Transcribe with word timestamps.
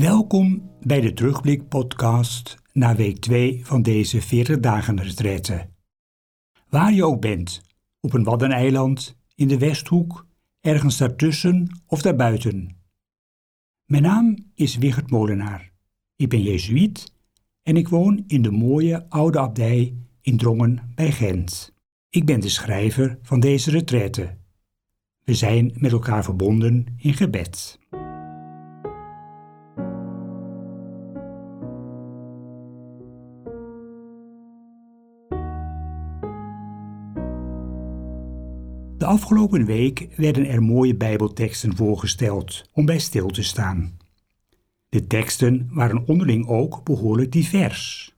Welkom 0.00 0.70
bij 0.80 1.00
de 1.00 1.12
Terugblik 1.12 1.68
podcast 1.68 2.56
naar 2.72 2.96
week 2.96 3.18
2 3.18 3.66
van 3.66 3.82
deze 3.82 4.20
40 4.20 4.60
dagen 4.60 5.02
retraite. 5.02 5.68
Waar 6.68 6.92
je 6.92 7.04
ook 7.04 7.20
bent, 7.20 7.62
op 8.00 8.12
een 8.12 8.24
waddeneiland, 8.24 9.16
in 9.34 9.48
de 9.48 9.58
Westhoek, 9.58 10.26
ergens 10.60 10.96
daartussen 10.96 11.82
of 11.86 12.02
daarbuiten. 12.02 12.76
Mijn 13.84 14.02
naam 14.02 14.36
is 14.54 14.76
Wigert 14.76 15.10
Molenaar. 15.10 15.72
Ik 16.16 16.28
ben 16.28 16.42
jezuïet 16.42 17.12
en 17.62 17.76
ik 17.76 17.88
woon 17.88 18.24
in 18.26 18.42
de 18.42 18.50
mooie 18.50 19.08
oude 19.08 19.38
abdij 19.38 19.94
in 20.20 20.36
Drongen 20.36 20.92
bij 20.94 21.12
Gent. 21.12 21.74
Ik 22.08 22.26
ben 22.26 22.40
de 22.40 22.48
schrijver 22.48 23.18
van 23.22 23.40
deze 23.40 23.70
retraite. 23.70 24.36
We 25.24 25.34
zijn 25.34 25.72
met 25.74 25.92
elkaar 25.92 26.24
verbonden 26.24 26.86
in 26.96 27.14
gebed. 27.14 27.79
Afgelopen 39.10 39.64
week 39.64 40.08
werden 40.16 40.46
er 40.46 40.62
mooie 40.62 40.94
Bijbelteksten 40.94 41.76
voorgesteld 41.76 42.68
om 42.72 42.86
bij 42.86 42.98
stil 42.98 43.28
te 43.28 43.42
staan. 43.42 43.98
De 44.88 45.06
teksten 45.06 45.68
waren 45.70 46.06
onderling 46.06 46.46
ook 46.46 46.84
behoorlijk 46.84 47.32
divers. 47.32 48.14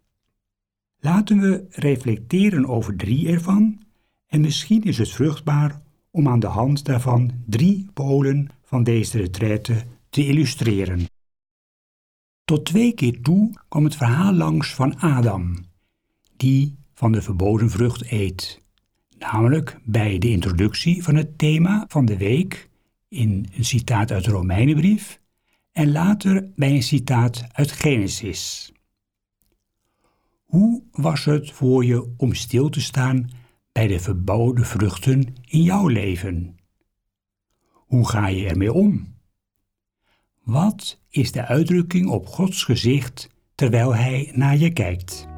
Laten 0.99 1.41
we 1.41 1.67
reflecteren 1.71 2.67
over 2.67 2.97
drie 2.97 3.29
ervan 3.29 3.81
en 4.27 4.41
misschien 4.41 4.83
is 4.83 4.99
het 4.99 5.11
vruchtbaar 5.11 5.83
om 6.11 6.29
aan 6.29 6.41
de 6.41 6.47
hand 6.47 6.85
daarvan 6.85 7.31
drie 7.47 7.87
polen 7.95 8.49
van 8.63 8.85
deze 8.85 9.19
retraite 9.19 9.85
te 10.11 10.27
illustreren. 10.27 11.05
Tot 12.45 12.65
twee 12.65 12.93
keer 12.95 13.21
toe 13.23 13.53
kwam 13.69 13.85
het 13.85 13.97
verhaal 13.97 14.33
langs 14.33 14.75
van 14.75 14.99
Adam, 14.99 15.57
die 16.37 16.77
van 16.95 17.13
de 17.13 17.23
verboden 17.23 17.71
vrucht 17.71 18.11
eet 18.11 18.62
namelijk 19.23 19.79
bij 19.85 20.19
de 20.19 20.29
introductie 20.29 21.03
van 21.03 21.15
het 21.15 21.39
thema 21.39 21.85
van 21.89 22.05
de 22.05 22.17
week 22.17 22.69
in 23.09 23.47
een 23.57 23.65
citaat 23.65 24.11
uit 24.11 24.25
de 24.25 24.31
Romeinenbrief 24.31 25.21
en 25.73 25.93
later 25.93 26.51
bij 26.57 26.71
een 26.71 26.83
citaat 26.83 27.45
uit 27.53 27.73
Genesis. 27.73 28.73
Hoe 30.45 30.83
was 30.91 31.25
het 31.25 31.51
voor 31.51 31.85
je 31.85 32.15
om 32.17 32.35
stil 32.35 32.69
te 32.69 32.81
staan 32.81 33.31
bij 33.73 33.87
de 33.87 34.01
verboden 34.01 34.67
vruchten 34.67 35.35
in 35.45 35.63
jouw 35.63 35.87
leven? 35.87 36.57
Hoe 37.71 38.09
ga 38.09 38.27
je 38.27 38.49
ermee 38.49 38.73
om? 38.73 39.15
Wat 40.43 41.01
is 41.11 41.33
de 41.33 41.47
uitdrukking 41.47 42.09
op 42.09 42.27
Gods 42.27 42.65
gezicht 42.65 43.29
terwijl 43.55 43.95
Hij 43.95 44.31
naar 44.35 44.57
je 44.57 44.73
kijkt? 44.73 45.32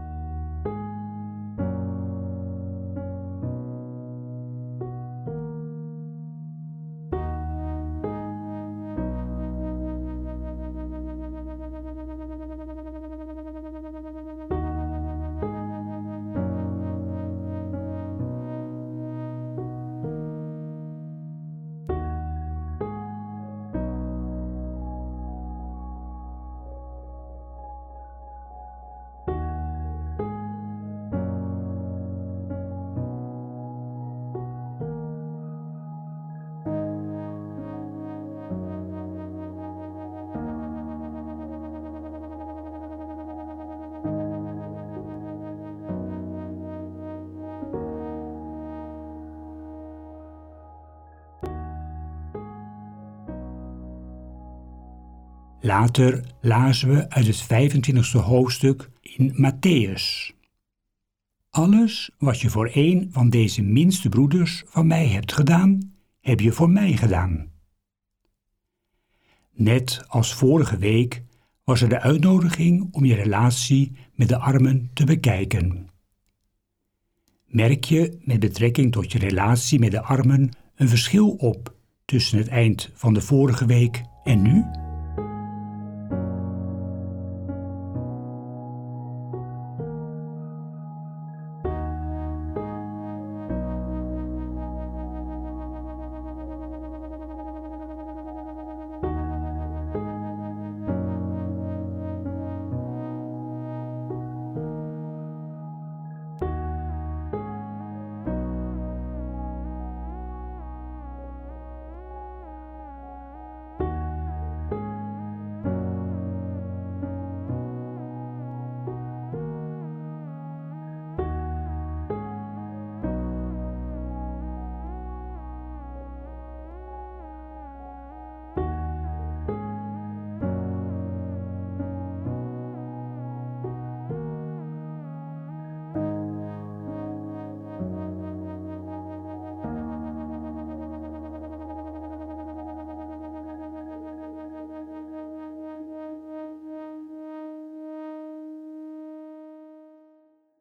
Later 55.64 56.24
lazen 56.40 56.88
we 56.88 57.10
uit 57.10 57.26
het 57.26 57.42
25e 57.42 58.20
hoofdstuk 58.20 58.90
in 59.00 59.32
Matthäus. 59.32 60.32
Alles 61.50 62.10
wat 62.18 62.40
je 62.40 62.50
voor 62.50 62.70
een 62.72 63.08
van 63.10 63.30
deze 63.30 63.62
minste 63.62 64.08
broeders 64.08 64.62
van 64.66 64.86
mij 64.86 65.06
hebt 65.06 65.32
gedaan, 65.32 65.94
heb 66.20 66.40
je 66.40 66.52
voor 66.52 66.70
mij 66.70 66.96
gedaan. 66.96 67.52
Net 69.52 70.04
als 70.08 70.34
vorige 70.34 70.78
week 70.78 71.22
was 71.62 71.80
er 71.80 71.88
de 71.88 72.00
uitnodiging 72.00 72.88
om 72.90 73.04
je 73.04 73.14
relatie 73.14 73.92
met 74.14 74.28
de 74.28 74.38
armen 74.38 74.90
te 74.94 75.04
bekijken. 75.04 75.88
Merk 77.46 77.84
je 77.84 78.18
met 78.20 78.40
betrekking 78.40 78.92
tot 78.92 79.12
je 79.12 79.18
relatie 79.18 79.78
met 79.78 79.90
de 79.90 80.02
armen 80.02 80.50
een 80.74 80.88
verschil 80.88 81.30
op 81.30 81.74
tussen 82.04 82.38
het 82.38 82.48
eind 82.48 82.90
van 82.94 83.14
de 83.14 83.20
vorige 83.20 83.66
week 83.66 84.02
en 84.24 84.42
nu? 84.42 84.83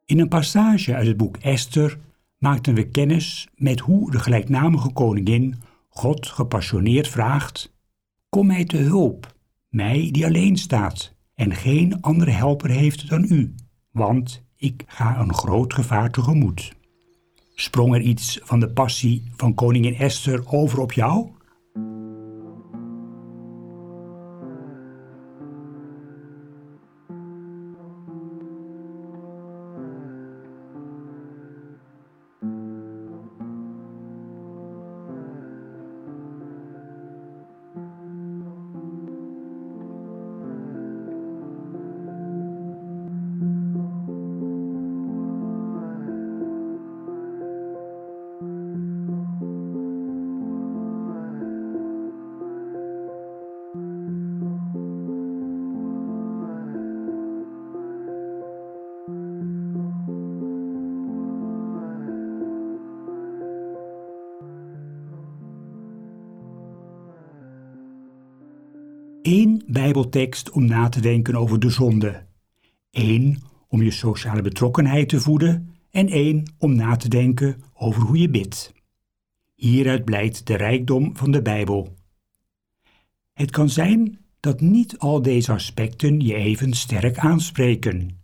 In 0.06 0.18
een 0.18 0.28
passage 0.28 0.94
uit 0.94 1.06
het 1.06 1.16
boek 1.16 1.36
Esther 1.36 1.98
maakten 2.38 2.74
we 2.74 2.88
kennis 2.88 3.48
met 3.56 3.80
hoe 3.80 4.10
de 4.10 4.18
gelijknamige 4.18 4.92
koningin 4.92 5.54
God 5.88 6.26
gepassioneerd 6.26 7.08
vraagt: 7.08 7.72
Kom 8.28 8.46
mij 8.46 8.64
te 8.64 8.76
hulp, 8.76 9.34
mij 9.68 10.08
die 10.12 10.26
alleen 10.26 10.56
staat 10.56 11.14
en 11.34 11.54
geen 11.54 12.00
andere 12.00 12.30
helper 12.30 12.70
heeft 12.70 13.08
dan 13.08 13.26
u, 13.28 13.54
want 13.90 14.44
ik 14.56 14.84
ga 14.86 15.20
een 15.20 15.34
groot 15.34 15.74
gevaar 15.74 16.10
tegemoet. 16.10 16.72
Sprong 17.54 17.94
er 17.94 18.00
iets 18.00 18.40
van 18.42 18.60
de 18.60 18.70
passie 18.70 19.22
van 19.36 19.54
koningin 19.54 19.94
Esther 19.94 20.42
over 20.46 20.80
op 20.80 20.92
jou? 20.92 21.28
Eén 69.26 69.62
Bijbeltekst 69.66 70.50
om 70.50 70.64
na 70.64 70.88
te 70.88 71.00
denken 71.00 71.36
over 71.36 71.60
de 71.60 71.70
zonde. 71.70 72.26
Eén 72.90 73.42
om 73.68 73.82
je 73.82 73.90
sociale 73.90 74.42
betrokkenheid 74.42 75.08
te 75.08 75.20
voeden 75.20 75.74
en 75.90 76.08
één 76.08 76.54
om 76.58 76.74
na 76.74 76.96
te 76.96 77.08
denken 77.08 77.62
over 77.74 78.02
hoe 78.02 78.18
je 78.18 78.28
bidt. 78.28 78.72
Hieruit 79.54 80.04
blijkt 80.04 80.46
de 80.46 80.56
rijkdom 80.56 81.16
van 81.16 81.30
de 81.30 81.42
Bijbel. 81.42 81.94
Het 83.32 83.50
kan 83.50 83.68
zijn 83.68 84.18
dat 84.40 84.60
niet 84.60 84.98
al 84.98 85.22
deze 85.22 85.52
aspecten 85.52 86.20
je 86.20 86.34
even 86.34 86.72
sterk 86.72 87.18
aanspreken. 87.18 88.20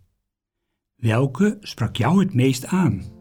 Welke 0.95 1.57
sprak 1.61 1.95
jou 1.95 2.19
het 2.19 2.33
meest 2.33 2.65
aan? 2.65 3.20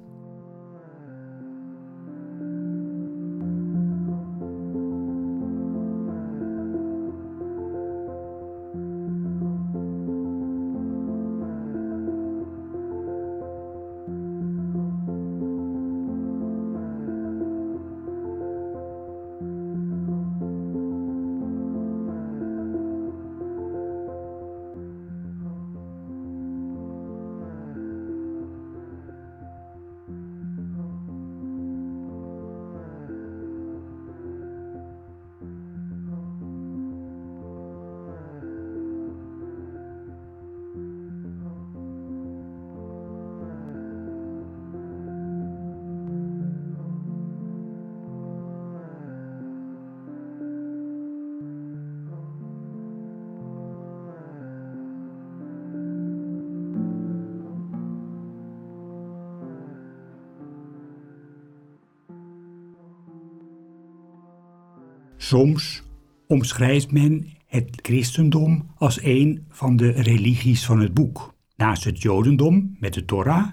Soms 65.31 65.83
omschrijft 66.27 66.93
men 66.93 67.27
het 67.47 67.79
christendom 67.83 68.71
als 68.77 69.03
een 69.03 69.47
van 69.49 69.77
de 69.77 69.91
religies 69.91 70.67
van 70.67 70.81
het 70.81 70.95
boek, 70.95 71.35
naast 71.57 71.85
het 71.85 72.03
jodendom 72.03 72.77
met 72.79 72.95
de 72.95 73.05
Torah 73.05 73.51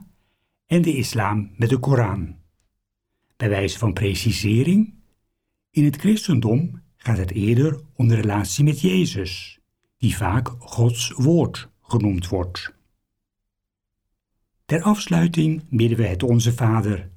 en 0.66 0.82
de 0.82 0.96
islam 0.96 1.52
met 1.56 1.70
de 1.70 1.78
Koran. 1.78 2.36
Bij 3.36 3.50
wijze 3.50 3.78
van 3.78 3.94
precisering, 3.94 4.94
in 5.72 5.84
het 5.84 5.96
christendom 5.96 6.82
gaat 6.96 7.18
het 7.18 7.32
eerder 7.32 7.82
om 7.94 8.08
de 8.08 8.16
relatie 8.16 8.64
met 8.64 8.82
Jezus, 8.82 9.60
die 9.98 10.16
vaak 10.16 10.48
Gods 10.60 11.12
woord 11.12 11.70
genoemd 11.82 12.28
wordt. 12.28 12.74
Ter 14.66 14.82
afsluiting 14.82 15.64
bidden 15.70 15.98
we 15.98 16.06
het 16.06 16.24
Onze 16.24 16.54
Vader, 16.54 17.10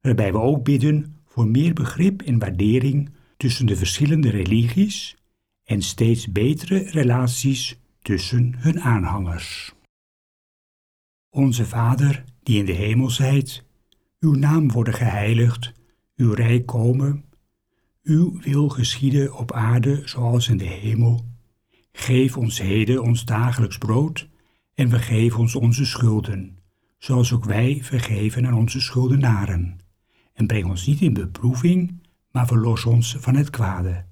waarbij 0.00 0.32
we 0.32 0.38
ook 0.38 0.64
bidden 0.64 1.20
voor 1.26 1.48
meer 1.48 1.72
begrip 1.72 2.22
en 2.22 2.38
waardering 2.38 3.22
tussen 3.44 3.66
de 3.66 3.76
verschillende 3.76 4.30
religies 4.30 5.16
en 5.64 5.82
steeds 5.82 6.32
betere 6.32 6.78
relaties 6.78 7.80
tussen 8.02 8.54
hun 8.58 8.80
aanhangers. 8.80 9.72
Onze 11.30 11.66
Vader, 11.66 12.24
die 12.42 12.58
in 12.58 12.64
de 12.64 12.72
hemel 12.72 13.10
zijt, 13.10 13.64
uw 14.20 14.32
naam 14.32 14.70
worden 14.70 14.94
geheiligd, 14.94 15.72
uw 16.16 16.32
rijk 16.32 16.66
komen, 16.66 17.24
uw 18.02 18.40
wil 18.40 18.68
geschieden 18.68 19.36
op 19.36 19.52
aarde 19.52 20.02
zoals 20.04 20.48
in 20.48 20.56
de 20.56 20.64
hemel. 20.64 21.24
Geef 21.92 22.36
ons 22.36 22.58
heden 22.58 23.02
ons 23.02 23.24
dagelijks 23.24 23.78
brood 23.78 24.28
en 24.74 24.88
vergeef 24.90 25.36
ons 25.36 25.54
onze 25.54 25.86
schulden, 25.86 26.58
zoals 26.98 27.32
ook 27.32 27.44
wij 27.44 27.78
vergeven 27.82 28.46
aan 28.46 28.54
onze 28.54 28.80
schuldenaren. 28.80 29.78
En 30.32 30.46
breng 30.46 30.66
ons 30.66 30.86
niet 30.86 31.00
in 31.00 31.12
beproeving, 31.12 32.02
maar 32.34 32.46
verlos 32.46 32.84
ons 32.84 33.16
van 33.18 33.34
het 33.34 33.50
kwade. 33.50 34.04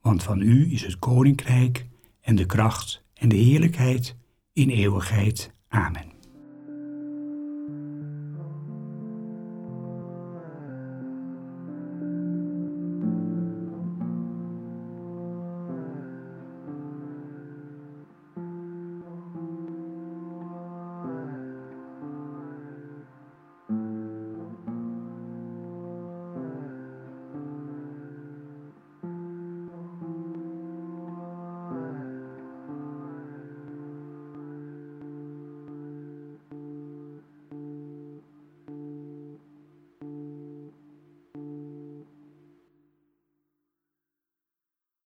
Want 0.00 0.22
van 0.22 0.40
u 0.40 0.72
is 0.72 0.82
het 0.82 0.98
koninkrijk 0.98 1.86
en 2.20 2.34
de 2.34 2.46
kracht 2.46 3.04
en 3.14 3.28
de 3.28 3.36
heerlijkheid 3.36 4.16
in 4.52 4.70
eeuwigheid. 4.70 5.54
Amen. 5.68 6.11